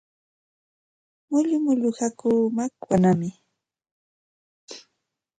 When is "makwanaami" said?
2.55-3.29